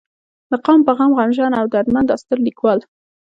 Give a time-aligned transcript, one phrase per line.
[0.49, 2.79] د قام پۀ غم غمژن او درمند دا ستر ليکوال